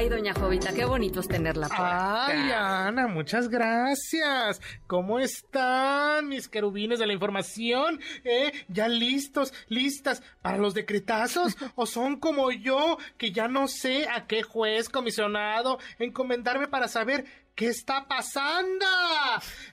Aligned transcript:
Ay, 0.00 0.08
doña 0.08 0.32
Jovita, 0.32 0.72
qué 0.72 0.86
bonito 0.86 1.20
es 1.20 1.28
tenerla 1.28 1.68
por 1.68 1.76
Ay, 1.78 2.50
Ana, 2.52 3.06
muchas 3.06 3.50
gracias. 3.50 4.62
¿Cómo 4.86 5.20
están 5.20 6.26
mis 6.26 6.48
querubines 6.48 6.98
de 6.98 7.06
la 7.06 7.12
información? 7.12 8.00
¿Eh? 8.24 8.50
¿Ya 8.68 8.88
listos, 8.88 9.52
listas 9.68 10.22
para 10.40 10.56
los 10.56 10.72
decretazos? 10.72 11.54
¿O 11.74 11.84
son 11.84 12.18
como 12.18 12.50
yo, 12.50 12.96
que 13.18 13.30
ya 13.30 13.46
no 13.46 13.68
sé 13.68 14.08
a 14.08 14.26
qué 14.26 14.42
juez 14.42 14.88
comisionado 14.88 15.78
encomendarme 15.98 16.66
para 16.66 16.88
saber 16.88 17.26
¿Qué 17.54 17.66
está 17.66 18.08
pasando? 18.08 18.86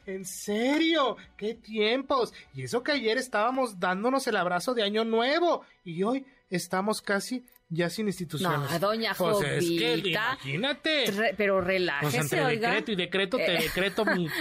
En 0.06 0.26
serio, 0.26 1.16
qué 1.38 1.54
tiempos. 1.54 2.34
Y 2.54 2.64
eso 2.64 2.84
que 2.84 2.92
ayer 2.92 3.18
estábamos 3.18 3.80
dándonos 3.80 4.28
el 4.28 4.36
abrazo 4.36 4.74
de 4.74 4.84
Año 4.84 5.06
Nuevo 5.06 5.64
y 5.86 6.04
hoy 6.04 6.26
estamos 6.50 7.02
casi 7.02 7.46
ya 7.70 7.90
sin 7.90 8.08
instituciones. 8.08 8.72
No, 8.72 8.80
doña 8.80 9.14
pues 9.18 9.32
Jovita. 9.36 9.54
es 9.56 9.66
que, 9.68 10.10
imagínate. 10.10 11.12
Re- 11.12 11.34
pero 11.38 11.62
relájese, 11.62 12.18
Pues 12.18 12.24
entre 12.32 12.44
oiga. 12.46 12.70
decreto 12.70 12.92
y 12.92 12.96
decreto 12.96 13.38
te 13.38 13.56
Eh. 13.56 13.62
decreto 13.64 14.06
mi... 14.06 14.28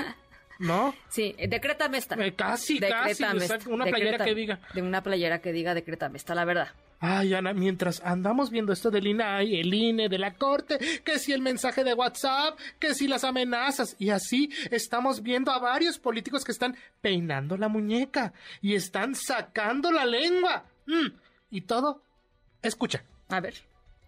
¿No? 0.58 0.94
Sí, 1.10 1.34
eh, 1.36 1.48
decrétame 1.48 1.98
esta. 1.98 2.14
Eh, 2.14 2.32
casi, 2.34 2.78
casi, 2.78 2.80
Decrétame 2.80 3.40
exacto, 3.44 3.54
esta. 3.64 3.70
una 3.74 3.84
playera 3.84 4.12
Decrétame- 4.12 4.24
que 4.24 4.34
diga. 4.34 4.58
De 4.72 4.80
una 4.82 5.02
playera 5.02 5.38
que 5.42 5.52
diga, 5.52 5.74
decrétame 5.74 6.16
esta, 6.16 6.34
la 6.34 6.46
verdad. 6.46 6.68
Ay, 6.98 7.34
Ana, 7.34 7.52
mientras 7.52 8.00
andamos 8.02 8.48
viendo 8.48 8.72
esto 8.72 8.90
del 8.90 9.06
INAI, 9.06 9.60
el 9.60 9.74
INE, 9.74 10.08
de 10.08 10.18
la 10.18 10.32
corte, 10.32 10.78
que 11.04 11.18
si 11.18 11.34
el 11.34 11.42
mensaje 11.42 11.84
de 11.84 11.92
WhatsApp, 11.92 12.58
que 12.78 12.94
si 12.94 13.06
las 13.06 13.22
amenazas, 13.24 13.96
y 13.98 14.08
así 14.08 14.48
estamos 14.70 15.22
viendo 15.22 15.52
a 15.52 15.58
varios 15.58 15.98
políticos 15.98 16.42
que 16.42 16.52
están 16.52 16.74
peinando 17.02 17.58
la 17.58 17.68
muñeca 17.68 18.32
y 18.62 18.76
están 18.76 19.14
sacando 19.14 19.92
la 19.92 20.06
lengua. 20.06 20.64
Mm, 20.86 21.08
y 21.50 21.60
todo, 21.60 22.00
escucha. 22.62 23.04
A 23.28 23.40
ver. 23.40 23.54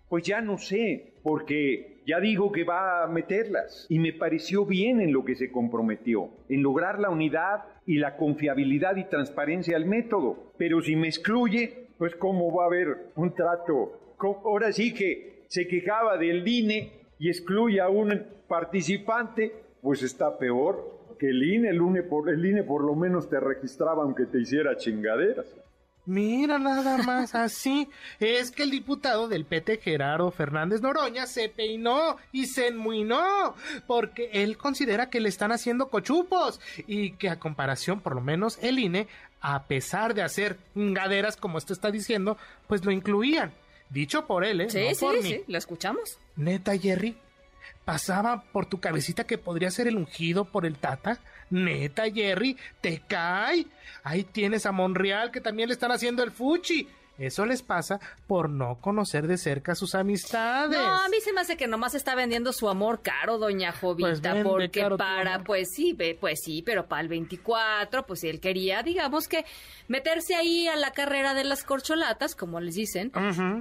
Pues 0.08 0.24
ya 0.24 0.40
no 0.40 0.56
sé, 0.56 1.12
porque 1.22 2.02
ya 2.06 2.18
dijo 2.20 2.50
que 2.50 2.64
va 2.64 3.04
a 3.04 3.06
meterlas 3.08 3.86
y 3.90 3.98
me 3.98 4.14
pareció 4.14 4.64
bien 4.64 5.00
en 5.02 5.12
lo 5.12 5.24
que 5.24 5.34
se 5.34 5.52
comprometió, 5.52 6.30
en 6.48 6.62
lograr 6.62 6.98
la 6.98 7.10
unidad 7.10 7.64
y 7.84 7.98
la 7.98 8.16
confiabilidad 8.16 8.96
y 8.96 9.04
transparencia 9.04 9.74
del 9.74 9.86
método. 9.86 10.54
Pero 10.56 10.80
si 10.80 10.96
me 10.96 11.08
excluye, 11.08 11.88
pues 11.98 12.14
cómo 12.14 12.54
va 12.54 12.64
a 12.64 12.66
haber 12.68 13.10
un 13.16 13.34
trato. 13.34 14.14
Ahora 14.18 14.72
sí 14.72 14.94
que 14.94 15.44
se 15.48 15.68
quejaba 15.68 16.16
del 16.16 16.46
INE 16.48 16.92
y 17.18 17.28
excluye 17.28 17.80
a 17.80 17.90
un 17.90 18.24
participante, 18.48 19.52
pues 19.82 20.02
está 20.02 20.38
peor 20.38 21.16
que 21.18 21.28
el 21.28 21.42
INE. 21.42 21.68
El 21.68 21.76
INE 21.76 22.02
por, 22.02 22.30
el 22.30 22.44
INE 22.44 22.62
por 22.62 22.82
lo 22.82 22.94
menos 22.94 23.28
te 23.28 23.38
registraba 23.38 24.02
aunque 24.04 24.24
te 24.24 24.40
hiciera 24.40 24.76
chingaderas. 24.76 25.46
Mira 26.08 26.58
nada 26.58 26.96
más 27.02 27.34
así. 27.34 27.86
Es 28.18 28.50
que 28.50 28.62
el 28.62 28.70
diputado 28.70 29.28
del 29.28 29.44
PT 29.44 29.76
Gerardo 29.76 30.30
Fernández 30.30 30.80
Noroña 30.80 31.26
se 31.26 31.50
peinó 31.50 32.16
y 32.32 32.46
se 32.46 32.68
enmuinó 32.68 33.54
porque 33.86 34.30
él 34.32 34.56
considera 34.56 35.10
que 35.10 35.20
le 35.20 35.28
están 35.28 35.52
haciendo 35.52 35.90
cochupos 35.90 36.60
y 36.86 37.10
que 37.12 37.28
a 37.28 37.38
comparación, 37.38 38.00
por 38.00 38.14
lo 38.14 38.22
menos 38.22 38.58
el 38.62 38.78
INE, 38.78 39.06
a 39.42 39.64
pesar 39.64 40.14
de 40.14 40.22
hacer 40.22 40.56
gaderas 40.74 41.36
como 41.36 41.58
esto 41.58 41.74
está 41.74 41.90
diciendo, 41.90 42.38
pues 42.66 42.86
lo 42.86 42.90
incluían. 42.90 43.52
Dicho 43.90 44.26
por 44.26 44.44
él, 44.44 44.62
¿eh? 44.62 44.70
Sí, 44.70 44.78
no 44.88 44.94
sí, 44.94 45.04
por 45.04 45.22
mí. 45.22 45.22
sí, 45.22 45.44
lo 45.46 45.58
escuchamos. 45.58 46.18
Neta, 46.36 46.76
Jerry, 46.78 47.16
pasaba 47.88 48.42
por 48.52 48.66
tu 48.66 48.80
cabecita 48.80 49.24
que 49.24 49.38
podría 49.38 49.70
ser 49.70 49.88
el 49.88 49.96
ungido 49.96 50.44
por 50.44 50.66
el 50.66 50.76
Tata. 50.76 51.20
Neta, 51.48 52.02
Jerry, 52.10 52.54
te 52.82 53.00
cae. 53.08 53.64
Ahí 54.04 54.24
tienes 54.24 54.66
a 54.66 54.72
Monreal 54.72 55.30
que 55.30 55.40
también 55.40 55.70
le 55.70 55.72
están 55.72 55.90
haciendo 55.90 56.22
el 56.22 56.30
fuchi. 56.30 56.86
Eso 57.16 57.46
les 57.46 57.62
pasa 57.62 57.98
por 58.26 58.50
no 58.50 58.76
conocer 58.82 59.26
de 59.26 59.38
cerca 59.38 59.74
sus 59.74 59.94
amistades. 59.94 60.78
No, 60.78 60.84
a 60.86 61.08
mí 61.08 61.16
se 61.24 61.32
me 61.32 61.40
hace 61.40 61.56
que 61.56 61.66
nomás 61.66 61.94
está 61.94 62.14
vendiendo 62.14 62.52
su 62.52 62.68
amor 62.68 63.00
caro, 63.00 63.38
doña 63.38 63.72
Jovita, 63.72 64.32
Pues 64.34 64.44
porque 64.44 64.82
caro 64.82 64.98
para, 64.98 65.42
pues 65.42 65.70
sí, 65.74 65.96
pues 66.20 66.40
sí, 66.44 66.62
pero 66.62 66.86
para 66.86 67.00
el 67.00 67.08
24, 67.08 68.04
pues 68.06 68.22
él 68.22 68.38
quería, 68.38 68.82
digamos 68.82 69.28
que 69.28 69.46
meterse 69.88 70.34
ahí 70.36 70.68
a 70.68 70.76
la 70.76 70.92
carrera 70.92 71.32
de 71.32 71.44
las 71.44 71.64
corcholatas, 71.64 72.34
como 72.36 72.60
les 72.60 72.74
dicen, 72.74 73.10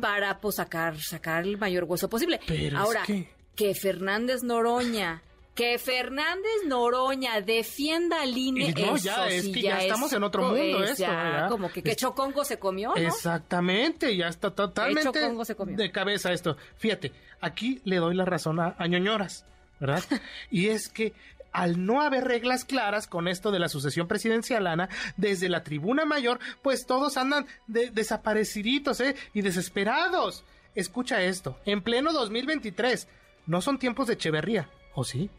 para 0.02 0.40
pues 0.42 0.58
sacar, 0.58 1.00
sacar 1.00 1.44
el 1.46 1.58
mayor 1.58 1.86
hueso 1.86 2.10
posible. 2.10 2.42
Pero 2.46 2.76
es 2.78 2.84
Ahora, 2.84 3.04
que- 3.08 3.37
que 3.58 3.76
Fernández 3.76 4.42
Noroña, 4.44 5.22
que 5.56 5.78
Fernández 5.80 6.62
Noroña 6.68 7.42
defienda 7.42 8.22
al 8.22 8.38
INE, 8.38 8.70
Y 8.70 8.74
no, 8.82 8.96
eso 8.96 9.04
ya, 9.06 9.28
es 9.28 9.44
sí 9.44 9.52
que 9.52 9.62
ya 9.64 9.80
es 9.80 9.86
estamos 9.86 10.14
en 10.14 10.24
otro 10.24 10.44
mundo 10.44 10.84
es 10.84 10.92
esto, 11.00 11.12
como 11.50 11.70
que, 11.72 11.82
que 11.84 11.92
Es- 11.92 11.98
chocongo 11.98 12.46
se 12.46 12.60
comió, 12.60 12.90
¿no? 12.90 12.96
Exactamente, 12.96 14.16
ya 14.16 14.28
está 14.28 14.52
totalmente 14.52 15.20
se 15.46 15.56
comió. 15.56 15.76
de 15.76 15.92
cabeza 15.92 16.32
esto. 16.32 16.56
Fíjate, 16.78 17.12
aquí 17.42 17.82
le 17.84 17.98
doy 17.98 18.16
la 18.16 18.24
razón 18.26 18.60
a, 18.60 18.76
a 18.78 18.88
ñoñoras, 18.88 19.46
¿verdad? 19.80 20.04
y 20.52 20.68
es 20.68 20.88
que 20.90 21.14
al 21.52 21.84
no 21.84 22.02
haber 22.04 22.26
reglas 22.26 22.64
claras 22.66 23.08
con 23.08 23.28
esto 23.28 23.50
de 23.50 23.58
la 23.58 23.68
sucesión 23.70 24.08
presidencial, 24.08 24.68
Ana, 24.68 24.90
desde 25.16 25.50
la 25.50 25.64
tribuna 25.64 26.06
mayor, 26.06 26.40
pues 26.62 26.86
todos 26.86 27.18
andan 27.18 27.48
de- 27.66 27.90
desapareciditos, 27.90 29.00
¿eh? 29.02 29.16
Y 29.34 29.42
desesperados. 29.42 30.44
Escucha 30.76 31.24
esto, 31.24 31.58
en 31.66 31.82
pleno 31.82 32.14
2023, 32.14 33.08
no 33.48 33.62
son 33.62 33.80
tiempos 33.80 34.08
de 34.08 34.14
Echeverría, 34.14 34.70
¿o 34.94 35.04
sí? 35.04 35.30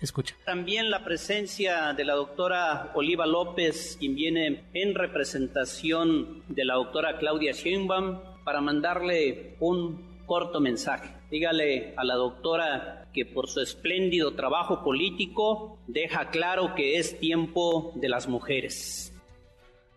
Escucha. 0.00 0.36
También 0.44 0.90
la 0.90 1.04
presencia 1.04 1.94
de 1.94 2.04
la 2.04 2.14
doctora 2.14 2.92
Oliva 2.94 3.26
López, 3.26 3.96
quien 3.98 4.14
viene 4.14 4.64
en 4.74 4.94
representación 4.94 6.42
de 6.48 6.64
la 6.64 6.74
doctora 6.74 7.16
Claudia 7.18 7.52
Sheinbaum, 7.52 8.20
para 8.44 8.60
mandarle 8.60 9.56
un 9.60 10.22
corto 10.26 10.60
mensaje. 10.60 11.10
Dígale 11.30 11.94
a 11.96 12.04
la 12.04 12.14
doctora 12.14 13.08
que 13.14 13.24
por 13.24 13.48
su 13.48 13.60
espléndido 13.60 14.34
trabajo 14.34 14.84
político 14.84 15.78
deja 15.86 16.30
claro 16.30 16.74
que 16.74 16.98
es 16.98 17.18
tiempo 17.18 17.92
de 17.94 18.08
las 18.08 18.28
mujeres. 18.28 19.13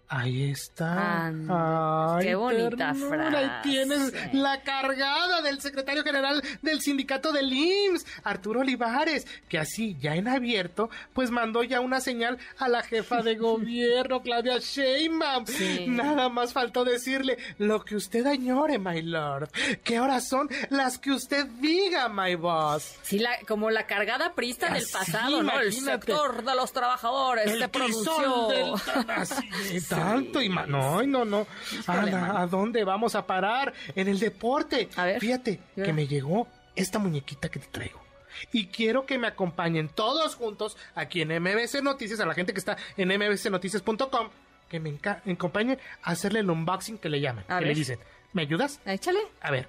Ahí 0.09 0.51
está. 0.51 1.25
Anda, 1.25 2.19
qué 2.22 2.34
bonita 2.35 2.94
ternura. 2.94 3.28
Ahí 3.28 3.45
frase. 3.45 3.69
tienes 3.69 4.34
la 4.34 4.62
cargada 4.62 5.41
del 5.41 5.59
secretario 5.59 6.01
general 6.01 6.41
del 6.62 6.79
sindicato 6.79 7.34
del 7.34 7.51
IMSS, 7.51 8.06
Arturo 8.23 8.62
Olivares, 8.62 9.28
que 9.50 9.59
así, 9.59 9.97
ya 10.00 10.16
en 10.16 10.29
abierto, 10.29 10.90
pues 11.12 11.29
mandó 11.29 11.62
ya 11.63 11.81
una 11.81 12.00
señal 12.00 12.38
a 12.57 12.69
la 12.69 12.84
jefa 12.84 13.22
de 13.22 13.35
gobierno, 13.38 14.22
Claudia 14.22 14.59
Sheinbaum. 14.59 15.45
Sí. 15.45 15.88
Nada 15.90 16.29
más 16.29 16.53
faltó 16.53 16.85
decirle 16.85 17.38
lo 17.57 17.84
que 17.84 17.97
usted 17.97 18.25
añore, 18.28 18.79
my 18.79 19.01
lord. 19.01 19.50
¿Qué 19.84 20.00
horas 20.00 20.29
son 20.29 20.47
las 20.69 21.00
que 21.00 21.12
usted 21.12 21.47
diga, 21.59 22.07
my 22.07 22.35
boss? 22.35 22.95
Sí, 23.01 23.19
la, 23.19 23.31
como 23.45 23.69
la 23.72 23.85
cargada 23.85 24.34
prista 24.35 24.69
del 24.69 24.85
pasado, 24.89 25.44
¿no? 25.44 25.59
El 25.59 25.74
sector 25.74 26.45
de 26.45 26.56
los 26.56 26.72
trabajadores 26.72 27.51
El 27.51 27.69
crisol 27.69 28.24
pronunció. 28.24 28.47
del- 28.47 28.74
así, 29.97 30.09
tanto 30.16 30.41
y 30.41 30.50
no, 30.50 31.03
no, 31.03 31.25
no. 31.25 31.47
Ana. 31.85 32.41
¿a 32.41 32.47
dónde 32.47 32.84
vamos 32.84 33.16
a 33.16 33.25
parar? 33.25 33.74
En 33.96 34.08
el 34.08 34.19
deporte. 34.19 34.90
A 34.96 35.06
ver. 35.06 35.19
Fíjate 35.19 35.59
que 35.75 35.94
me 35.94 36.08
llegó 36.08 36.47
esta 36.75 37.00
muñequita 37.00 37.50
que 37.50 37.59
te 37.59 37.68
traigo. 37.68 38.07
Y 38.52 38.68
quiero 38.68 39.06
que 39.06 39.18
me 39.18 39.28
acompañen 39.28 39.90
todos 39.90 40.36
juntos 40.36 40.78
aquí 40.96 41.22
en 41.22 41.30
MBC 41.30 41.81
Noticias, 41.81 42.19
a 42.19 42.25
la 42.25 42.34
gente 42.34 42.53
que 42.53 42.59
está 42.59 42.78
en 42.96 43.09
mbcnoticias.com, 43.09 44.30
que 44.69 44.80
me 44.80 44.98
acompañen 45.33 45.80
a 46.04 46.12
hacerle 46.12 46.39
el 46.42 46.50
unboxing 46.50 46.98
que 46.98 47.10
le 47.10 47.19
llaman. 47.19 47.45
A 47.48 47.60
que 47.60 47.66
ver. 47.66 47.74
le 47.74 47.75
dicen, 47.75 48.00
¿me 48.33 48.44
ayudas? 48.44 48.80
Échale. 48.86 49.19
A 49.42 49.51
ver. 49.51 49.68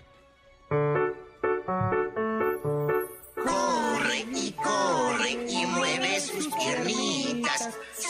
Corre 3.45 4.27
y 4.35 4.53
corre 4.53 5.31
y 5.31 5.67
mueve 5.67 6.18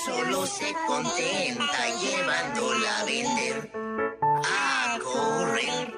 Solo 0.05 0.46
se 0.46 0.75
contenta 0.87 1.88
llevándola 2.00 2.99
a 2.99 3.05
vender. 3.05 3.73
A 4.44 4.99
correr, 5.02 5.94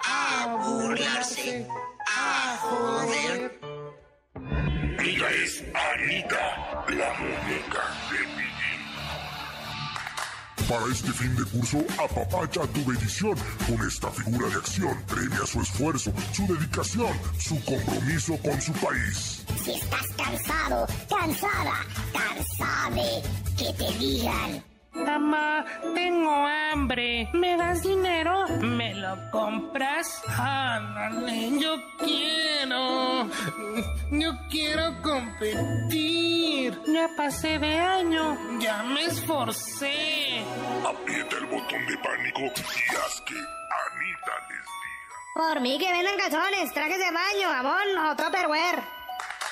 a 0.00 0.56
burlarse, 0.62 1.66
a 2.06 2.56
joder. 2.60 3.60
Ella 4.98 5.30
es 5.30 5.62
Anita, 5.74 6.84
la 6.88 7.12
muñeca 7.18 7.84
de 8.10 8.18
Piquín. 8.18 8.80
Para 10.68 10.86
este 10.92 11.12
fin 11.12 11.34
de 11.36 11.44
curso, 11.44 11.78
apapacha 12.02 12.66
tu 12.72 12.84
bendición 12.84 13.36
con 13.66 13.86
esta 13.88 14.10
figura 14.10 14.48
de 14.48 14.54
acción. 14.54 15.02
Premia 15.06 15.46
su 15.46 15.60
esfuerzo, 15.60 16.12
su 16.32 16.46
dedicación, 16.46 17.12
su 17.38 17.62
compromiso 17.64 18.36
con 18.38 18.60
su 18.60 18.72
país. 18.74 19.44
Si 19.64 19.72
estás 19.72 20.06
cansado, 20.16 20.86
cansada, 21.20 21.76
cansade, 22.12 23.22
que 23.58 23.72
te 23.74 23.92
digan. 23.98 24.64
Mamá, 24.92 25.64
tengo 25.94 26.30
hambre. 26.30 27.28
¿Me 27.32 27.56
das 27.56 27.82
dinero? 27.82 28.46
¿Me 28.60 28.94
lo 28.94 29.30
compras? 29.30 30.22
Ándale, 30.28 31.58
yo 31.60 31.76
quiero. 31.98 33.28
Yo 34.10 34.30
quiero 34.50 35.00
competir. 35.02 36.78
Ya 36.86 37.08
pasé 37.16 37.58
de 37.58 37.78
año. 37.78 38.36
Ya 38.58 38.82
me 38.82 39.04
esforcé. 39.04 40.42
Aprieta 40.86 41.36
el 41.36 41.46
botón 41.46 41.86
de 41.86 41.96
pánico 41.98 42.40
y 42.40 42.96
haz 42.96 43.20
que 43.26 43.34
Anita 43.84 44.34
les 44.48 44.66
diga. 44.82 45.14
Por 45.34 45.60
mí 45.60 45.78
que 45.78 45.92
vendan 45.92 46.16
calzones, 46.16 46.72
trajes 46.72 46.98
de 46.98 47.10
baño, 47.12 47.48
jabón 47.48 47.98
o 48.06 48.16
tupperware. 48.16 48.99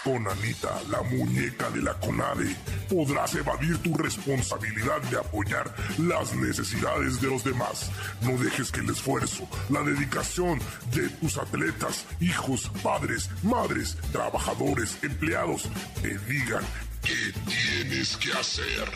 Con 0.09 0.27
Anita, 0.27 0.81
la 0.91 1.03
muñeca 1.03 1.69
de 1.69 1.83
la 1.83 1.93
CONADE, 2.01 2.57
podrás 2.89 3.35
evadir 3.35 3.77
tu 3.83 3.95
responsabilidad 3.95 5.03
de 5.11 5.19
apoyar 5.19 5.71
las 5.99 6.35
necesidades 6.35 7.21
de 7.21 7.29
los 7.29 7.45
demás. 7.45 7.91
No 8.23 8.39
dejes 8.39 8.73
que 8.73 8.81
el 8.81 8.89
esfuerzo, 8.89 9.47
la 9.69 9.83
dedicación 9.83 10.61
de 10.95 11.11
tus 11.11 11.37
atletas, 11.37 12.07
hijos, 12.21 12.73
padres, 12.83 13.29
madres, 13.43 13.99
trabajadores, 14.11 14.97
empleados, 15.03 15.69
te 16.01 16.17
digan 16.21 16.65
qué 17.03 17.35
tienes 17.45 18.17
que 18.17 18.33
hacer. 18.33 18.89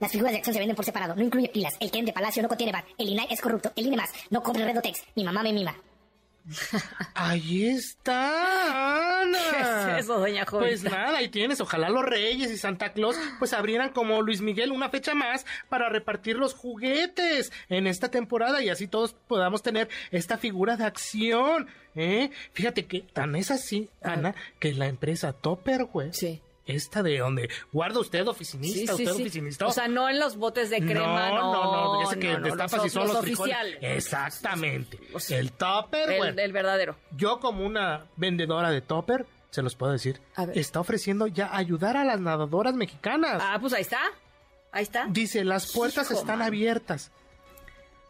Las 0.00 0.12
figuras 0.12 0.32
de 0.32 0.38
acción 0.38 0.54
se 0.54 0.60
venden 0.60 0.76
por 0.76 0.86
separado, 0.86 1.14
no 1.14 1.22
incluye 1.22 1.50
pilas. 1.50 1.74
El 1.78 1.90
Ken 1.90 2.06
de 2.06 2.14
Palacio 2.14 2.42
no 2.42 2.48
contiene 2.48 2.72
bar. 2.72 2.86
El 2.96 3.10
INAI 3.10 3.26
es 3.28 3.42
corrupto. 3.42 3.70
El 3.76 3.84
INE 3.84 3.98
más. 3.98 4.08
No 4.30 4.42
compre 4.42 4.64
Redotex. 4.64 5.02
Mi 5.14 5.24
mamá 5.24 5.42
me 5.42 5.52
mima. 5.52 5.76
Ahí 7.14 7.66
está, 7.66 9.22
Ana. 9.22 9.38
¿Qué 9.50 9.92
es 9.98 10.04
eso, 10.04 10.18
doña 10.18 10.44
Jovita? 10.46 10.68
Pues 10.68 10.84
nada, 10.84 11.18
ahí 11.18 11.28
tienes. 11.28 11.60
Ojalá 11.60 11.88
los 11.88 12.04
Reyes 12.04 12.50
y 12.50 12.58
Santa 12.58 12.92
Claus 12.92 13.16
pues 13.38 13.52
abrieran 13.52 13.90
como 13.90 14.22
Luis 14.22 14.40
Miguel 14.40 14.72
una 14.72 14.88
fecha 14.88 15.14
más 15.14 15.44
para 15.68 15.88
repartir 15.88 16.36
los 16.36 16.54
juguetes 16.54 17.52
en 17.68 17.86
esta 17.86 18.10
temporada 18.10 18.62
y 18.62 18.68
así 18.68 18.86
todos 18.86 19.14
podamos 19.26 19.62
tener 19.62 19.88
esta 20.10 20.38
figura 20.38 20.76
de 20.76 20.84
acción. 20.84 21.68
¿eh? 21.94 22.30
Fíjate 22.52 22.86
que 22.86 23.00
tan 23.00 23.34
es 23.36 23.50
así, 23.50 23.90
Ana, 24.02 24.34
que 24.60 24.72
la 24.72 24.86
empresa 24.86 25.32
Topperware 25.32 26.14
Sí. 26.14 26.42
Esta 26.66 27.02
de 27.02 27.18
donde 27.18 27.48
guarda 27.72 28.00
usted 28.00 28.26
oficinista, 28.26 28.92
Sí, 28.92 28.96
sí, 28.98 29.02
usted 29.04 29.14
sí. 29.16 29.22
oficinista. 29.22 29.66
O 29.66 29.70
sea, 29.72 29.86
no 29.88 30.08
en 30.08 30.18
los 30.18 30.36
botes 30.36 30.68
de 30.68 30.78
crema, 30.78 31.30
no. 31.30 31.52
no, 31.52 31.94
no, 32.02 32.10
ese 32.10 32.18
que 32.18 32.32
no, 32.32 32.38
no, 32.40 32.44
destapas 32.46 32.72
los, 32.78 32.86
y 32.86 32.90
son 32.90 33.06
los, 33.08 33.20
frijoles. 33.20 33.54
oficiales. 33.56 33.78
Exactamente. 33.96 34.98
Los- 35.12 35.30
el 35.30 35.52
Tupperware. 35.52 36.30
El, 36.32 36.38
el 36.40 36.52
verdadero. 36.52 36.96
Yo 37.16 37.38
como 37.40 37.64
una 37.64 38.06
vendedora 38.16 38.70
de 38.70 38.80
topper, 38.80 39.26
se 39.50 39.62
los 39.62 39.76
puedo 39.76 39.92
decir, 39.92 40.20
A 40.34 40.46
ver. 40.46 40.58
está 40.58 40.80
ofreciendo 40.80 41.26
ya 41.28 41.54
ayudar 41.56 41.96
a 41.96 42.04
las 42.04 42.20
nadadoras 42.20 42.74
mexicanas. 42.74 43.40
Ah, 43.44 43.58
pues 43.60 43.72
ahí 43.72 43.82
está. 43.82 44.00
Ahí 44.72 44.82
está. 44.82 45.06
Dice, 45.08 45.44
las 45.44 45.72
puertas 45.72 46.10
Hijo, 46.10 46.18
están 46.20 46.38
mano. 46.40 46.48
abiertas. 46.48 47.12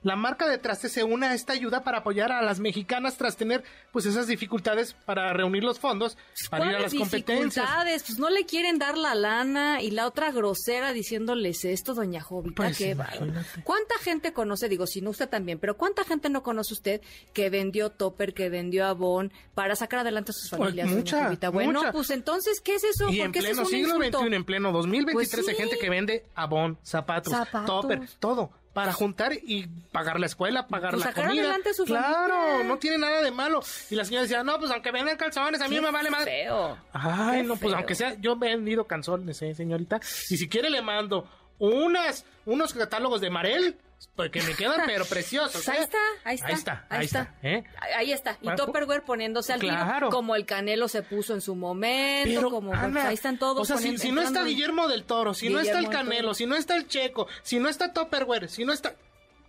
La 0.06 0.14
marca 0.14 0.48
de 0.48 0.56
Traste 0.58 0.88
se 0.88 1.02
une 1.02 1.26
a 1.26 1.34
esta 1.34 1.52
ayuda 1.52 1.82
para 1.82 1.98
apoyar 1.98 2.30
a 2.30 2.40
las 2.40 2.60
mexicanas 2.60 3.16
tras 3.16 3.36
tener 3.36 3.64
pues 3.90 4.06
esas 4.06 4.28
dificultades 4.28 4.92
para 5.04 5.32
reunir 5.32 5.64
los 5.64 5.80
fondos 5.80 6.16
para 6.48 6.66
ir 6.66 6.76
a 6.76 6.78
las 6.78 6.92
¿Cuáles 6.92 6.98
competencias. 7.10 7.54
dificultades? 7.66 8.02
Pues 8.04 8.18
no 8.20 8.30
le 8.30 8.46
quieren 8.46 8.78
dar 8.78 8.96
la 8.96 9.16
lana 9.16 9.82
y 9.82 9.90
la 9.90 10.06
otra 10.06 10.30
grosera 10.30 10.92
diciéndoles 10.92 11.64
esto, 11.64 11.92
doña 11.94 12.20
Jovita. 12.20 12.54
Pues, 12.54 12.80
imagínate. 12.80 13.64
¿Cuánta 13.64 13.96
gente 13.98 14.32
conoce? 14.32 14.68
Digo, 14.68 14.86
si 14.86 15.00
no 15.00 15.10
usted 15.10 15.28
también, 15.28 15.58
pero 15.58 15.76
¿cuánta 15.76 16.04
gente 16.04 16.28
no 16.30 16.44
conoce 16.44 16.74
usted 16.74 17.00
que 17.32 17.50
vendió 17.50 17.90
topper, 17.90 18.32
que 18.32 18.48
vendió 18.48 18.86
abón 18.86 19.32
para 19.54 19.74
sacar 19.74 19.98
adelante 20.00 20.30
a 20.30 20.34
sus 20.34 20.50
Pues, 20.50 20.60
familias? 20.60 20.86
doña 20.88 20.98
mucha? 21.30 21.50
Bueno, 21.50 21.82
pues 21.90 22.10
entonces, 22.10 22.60
¿qué 22.60 22.76
es 22.76 22.84
eso? 22.84 23.08
Y 23.10 23.22
en 23.22 23.32
pleno 23.32 23.48
es 23.48 23.58
un 23.58 23.66
siglo. 23.66 23.96
XXI, 23.96 24.36
en 24.36 24.44
pleno 24.44 24.70
2023, 24.70 25.14
Pues 25.44 25.48
hay 25.48 25.54
sí. 25.56 25.60
gente 25.62 25.78
que 25.80 25.90
vende 25.90 26.24
abón, 26.36 26.78
zapatos, 26.84 27.32
Zapatos. 27.32 27.66
topper, 27.66 28.08
todo. 28.20 28.52
Para 28.76 28.92
juntar 28.92 29.32
y 29.32 29.66
pagar 29.90 30.20
la 30.20 30.26
escuela, 30.26 30.66
pagar 30.68 30.92
Pues 30.92 31.04
la 31.04 31.10
sacar 31.10 31.26
comida. 31.28 31.42
adelante 31.42 31.74
su 31.74 31.84
claro, 31.84 32.34
familia. 32.34 32.64
no 32.68 32.78
tiene 32.78 32.98
nada 32.98 33.22
de 33.22 33.30
malo. 33.30 33.60
Y 33.90 33.94
la 33.96 34.04
señora 34.04 34.22
decía, 34.22 34.42
no, 34.44 34.58
pues 34.58 34.70
aunque 34.70 34.90
vendan 34.92 35.16
calzones, 35.16 35.60
a 35.60 35.68
mí 35.68 35.76
Qué 35.76 35.80
me 35.82 35.90
vale 35.90 36.10
más. 36.10 36.24
feo. 36.24 36.76
Ay, 36.92 37.40
Qué 37.40 37.42
no, 37.44 37.56
pues 37.56 37.70
feo. 37.70 37.76
aunque 37.78 37.94
sea, 37.94 38.14
yo 38.20 38.32
he 38.32 38.38
vendido 38.38 38.86
calzones, 38.86 39.40
eh, 39.42 39.54
señorita. 39.54 40.00
Y 40.30 40.36
si 40.36 40.48
quiere 40.48 40.68
le 40.70 40.82
mando 40.82 41.26
unas, 41.58 42.24
unos 42.44 42.74
catálogos 42.74 43.20
de 43.20 43.30
Marel, 43.30 43.76
pues 44.14 44.30
que 44.30 44.42
me 44.42 44.54
quedan 44.54 44.82
pero 44.86 45.04
preciosos. 45.04 45.68
Ahí 45.68 45.78
¿eh? 45.78 45.82
está, 45.82 45.98
ahí 46.24 46.34
está. 46.36 46.46
Ahí 46.46 46.54
está, 46.54 46.86
ahí 46.88 47.04
está, 47.04 47.34
¿eh? 47.42 47.64
Ahí 47.96 48.12
está. 48.12 48.38
Y 48.40 48.54
Topperware 48.54 49.04
poniéndose 49.04 49.52
al 49.52 49.60
tiro, 49.60 49.74
claro. 49.74 50.10
como 50.10 50.34
el 50.34 50.46
Canelo 50.46 50.88
se 50.88 51.02
puso 51.02 51.34
en 51.34 51.40
su 51.40 51.54
momento, 51.54 52.30
Pero, 52.34 52.50
como 52.50 52.72
Ana, 52.72 52.92
pues, 52.92 53.04
ahí 53.04 53.14
están 53.14 53.38
todos. 53.38 53.60
O 53.60 53.64
sea, 53.64 53.76
si, 53.76 54.12
no 54.12 54.22
está 54.22 54.44
Guillermo 54.44 54.88
del 54.88 55.04
Toro, 55.04 55.34
si 55.34 55.48
no 55.48 55.60
está 55.60 55.78
el 55.78 55.88
Canelo, 55.88 56.34
si 56.34 56.46
no 56.46 56.56
está 56.56 56.76
el 56.76 56.88
Checo, 56.88 57.26
si 57.42 57.58
no 57.58 57.68
está 57.68 57.92
Topperware, 57.92 58.48
si 58.48 58.64
no 58.64 58.72
está... 58.72 58.94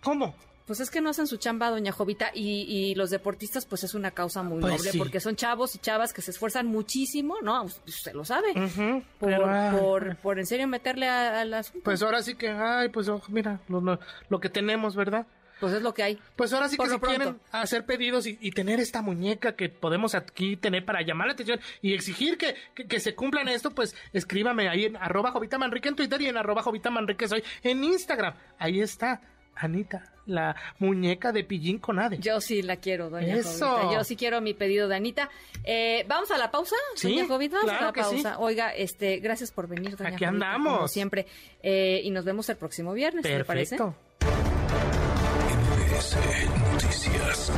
¿Cómo? 0.02 0.34
Pues 0.68 0.78
es 0.78 0.90
que 0.90 1.00
no 1.00 1.10
hacen 1.10 1.26
su 1.26 1.38
chamba, 1.38 1.70
doña 1.70 1.90
Jovita, 1.90 2.30
y, 2.32 2.60
y 2.68 2.94
los 2.94 3.10
deportistas, 3.10 3.66
pues 3.66 3.82
es 3.82 3.94
una 3.94 4.12
causa 4.12 4.44
muy 4.44 4.60
Pues 4.60 4.74
noble, 4.76 4.92
sí. 4.92 4.98
porque 4.98 5.18
son 5.18 5.34
chavos 5.34 5.74
y 5.74 5.78
chavas 5.80 6.12
que 6.12 6.22
se 6.22 6.30
esfuerzan 6.30 6.66
muchísimo, 6.66 7.34
¿no? 7.42 7.64
Usted 7.64 8.12
lo 8.12 8.24
sabe. 8.24 8.50
Ujú, 8.52 9.02
por, 9.18 9.30
pero, 9.30 9.46
ah, 9.48 9.76
por, 9.80 10.16
por 10.18 10.38
en 10.38 10.46
serio 10.46 10.68
meterle 10.68 11.08
a, 11.08 11.40
a 11.40 11.44
las... 11.44 11.72
Pues 11.82 12.00
ahora 12.02 12.22
sí 12.22 12.36
que, 12.36 12.50
ay, 12.50 12.90
pues 12.90 13.08
oh, 13.08 13.20
mira, 13.28 13.58
lo, 13.68 13.80
lo- 13.80 13.98
lo 14.28 14.38
que 14.40 14.48
tenemos, 14.48 14.94
¿verdad? 14.94 15.26
Pues 15.60 15.72
es 15.72 15.82
lo 15.82 15.92
que 15.92 16.04
hay. 16.04 16.18
Pues 16.36 16.52
ahora 16.52 16.68
sí 16.68 16.76
que 16.76 16.86
lo 16.86 16.92
si 16.94 17.00
quieren 17.00 17.40
hacer 17.50 17.84
pedidos 17.84 18.28
y, 18.28 18.38
y 18.40 18.52
tener 18.52 18.78
esta 18.78 19.02
muñeca 19.02 19.56
que 19.56 19.68
podemos 19.68 20.14
aquí 20.14 20.56
tener 20.56 20.84
para 20.84 21.02
llamar 21.02 21.26
la 21.26 21.32
atención 21.32 21.58
y 21.82 21.94
exigir 21.94 22.38
que, 22.38 22.54
que, 22.76 22.86
que 22.86 23.00
se 23.00 23.16
cumplan 23.16 23.48
esto, 23.48 23.72
pues 23.72 23.96
escríbame 24.12 24.68
ahí 24.68 24.84
en 24.84 24.96
arroba 24.98 25.32
Jovita 25.32 25.58
Manrique 25.58 25.88
en 25.88 25.96
Twitter 25.96 26.22
y 26.22 26.26
en 26.28 26.36
arroba 26.36 26.62
Jovita 26.62 26.90
Manrique 26.90 27.26
soy 27.26 27.42
en 27.64 27.82
Instagram. 27.82 28.34
Ahí 28.56 28.80
está, 28.80 29.20
Anita, 29.58 30.12
la 30.26 30.54
muñeca 30.78 31.32
de 31.32 31.44
Pillín 31.44 31.78
con 31.78 31.98
Ade. 31.98 32.18
Yo 32.18 32.40
sí 32.40 32.62
la 32.62 32.76
quiero, 32.76 33.10
doña 33.10 33.34
Eso. 33.36 33.68
Jovita. 33.68 33.94
Yo 33.94 34.04
sí 34.04 34.16
quiero 34.16 34.40
mi 34.40 34.54
pedido 34.54 34.88
de 34.88 34.96
Anita. 34.96 35.28
Eh, 35.64 36.04
¿Vamos 36.08 36.30
a 36.30 36.38
la 36.38 36.50
pausa, 36.50 36.76
Sí, 36.94 37.08
doña 37.14 37.26
Jovita? 37.26 37.56
Vamos 37.56 37.70
claro 37.70 37.84
a 37.84 37.86
la 37.88 37.92
que 37.92 38.04
sí. 38.04 38.22
pausa. 38.22 38.38
Oiga, 38.38 38.70
este, 38.74 39.18
gracias 39.18 39.50
por 39.52 39.66
venir, 39.68 39.96
doña 39.96 40.10
Aquí 40.10 40.24
Jovita, 40.24 40.28
andamos. 40.28 40.76
Como 40.76 40.88
siempre. 40.88 41.26
Eh, 41.62 42.00
y 42.04 42.10
nos 42.10 42.24
vemos 42.24 42.48
el 42.48 42.56
próximo 42.56 42.92
viernes, 42.92 43.24
¿le 43.24 43.44
parece? 43.44 43.76
Perfecto. 43.76 43.96
MBS 45.58 46.16
Noticias. 46.72 47.52